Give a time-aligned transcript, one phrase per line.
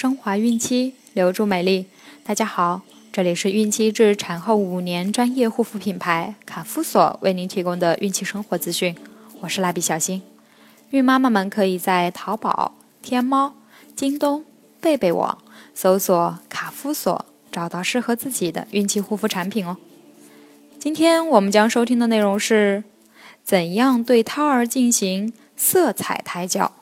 [0.00, 1.84] 升华孕期，留住美丽。
[2.24, 2.80] 大家好，
[3.12, 8.96] 这里是孕期至产后五年专业护肤品牌卡夫索为您提供的孕期生活资讯。
[9.42, 10.22] 我是蜡笔小新。
[10.88, 13.52] 孕妈妈们可以在淘宝、天猫、
[13.94, 14.42] 京东、
[14.80, 15.36] 贝贝网
[15.74, 19.76] 搜索卡夫索，找到适合自己的孕期护肤产品哦。
[20.78, 22.84] 今天我们将收听的内容是：
[23.44, 26.72] 怎样对胎儿进行色彩胎教？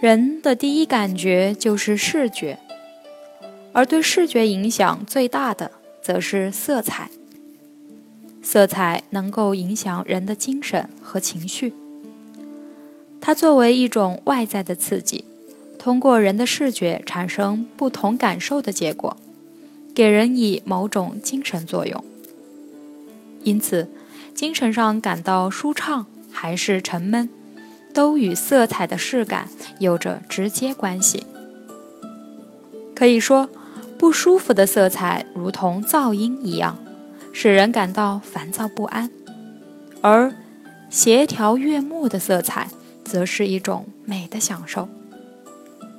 [0.00, 2.58] 人的第一感觉就是视觉，
[3.74, 7.10] 而对视觉影响最大的则是色彩。
[8.42, 11.74] 色彩能够影响人的精神和情绪。
[13.20, 15.26] 它作为一种外在的刺激，
[15.78, 19.14] 通过人的视觉产生不同感受的结果，
[19.94, 22.02] 给人以某种精神作用。
[23.44, 23.90] 因此，
[24.34, 27.28] 精神上感到舒畅还是沉闷。
[27.92, 31.26] 都与色彩的视感有着直接关系。
[32.94, 33.48] 可以说，
[33.98, 36.78] 不舒服的色彩如同噪音一样，
[37.32, 39.08] 使人感到烦躁不安；
[40.00, 40.34] 而
[40.90, 42.68] 协调悦目的色彩，
[43.04, 44.88] 则是一种美的享受。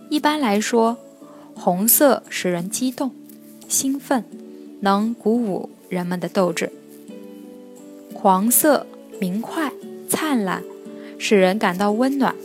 [0.09, 0.97] 一般来说，
[1.55, 3.11] 红色使人激动、
[3.67, 4.23] 兴奋，
[4.81, 6.67] 能鼓舞人们的斗志；
[8.13, 8.85] 黄色
[9.19, 9.71] 明快、
[10.09, 10.63] 灿烂。
[11.23, 12.35] 使人感到温暖。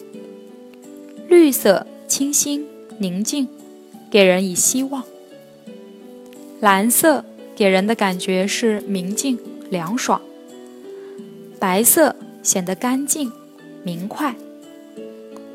[1.29, 2.67] 绿色清新
[2.99, 3.49] 宁静，
[4.11, 5.03] 给人以希望。
[6.61, 7.25] 蓝色
[7.57, 9.39] 给人的感觉是明净
[9.71, 10.21] 凉爽。
[11.59, 13.33] 白色显得干净
[13.83, 14.37] 明快。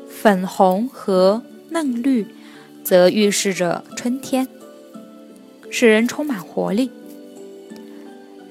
[0.08, 2.26] 粉红和嫩绿
[2.82, 4.48] 则预示着春天，
[5.70, 6.90] 使人充满活力。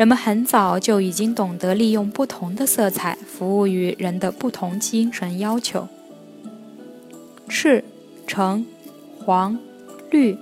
[0.02, 5.88] 人们很早就已经懂得利用不同的色彩服务于人的不同精神要求。
[7.48, 7.84] 赤、
[8.26, 8.66] 橙、
[9.20, 9.60] 黄、
[10.10, 10.36] 绿、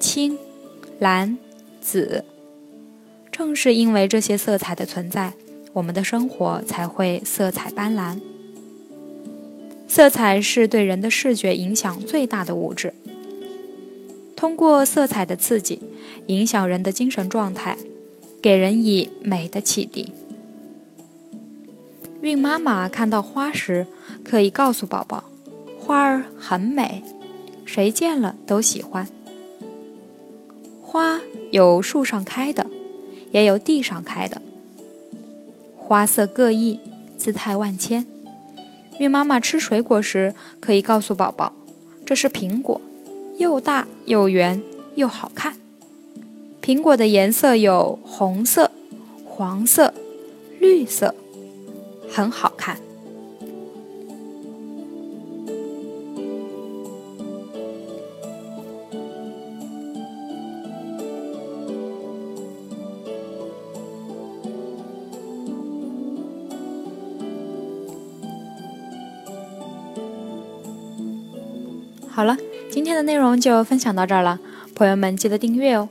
[0.00, 0.38] 青、
[1.00, 1.36] 蓝、
[1.82, 2.24] 紫，
[3.30, 5.34] 正是因为这些色彩的存在，
[5.74, 8.18] 我们的生活才会色彩斑斓。
[9.86, 12.94] 色彩是对人的视觉影响最大的物质，
[14.34, 15.82] 通过色彩的刺激，
[16.28, 17.76] 影响人的精神状态。
[18.44, 20.12] 给人以美的启迪。
[22.20, 23.86] 孕妈妈看到花时，
[24.22, 25.24] 可以告诉宝宝
[25.80, 27.02] ：“花儿很美，
[27.64, 29.08] 谁见了都喜欢。”
[30.82, 31.22] 花
[31.52, 32.66] 有树上开的，
[33.30, 34.42] 也有地上开的，
[35.78, 36.78] 花色各异，
[37.16, 38.04] 姿态万千。
[38.98, 41.54] 孕妈妈吃水果时，可以告诉宝宝
[42.04, 42.78] ：“这是苹果，
[43.38, 44.62] 又大又圆
[44.96, 45.56] 又好看。”
[46.64, 48.70] 苹果的颜色有红色、
[49.26, 49.92] 黄色、
[50.58, 51.14] 绿色，
[52.10, 52.78] 很好看。
[72.08, 72.38] 好了，
[72.70, 74.40] 今天的内容就分享到这儿了，
[74.74, 75.90] 朋友们记得订阅哦。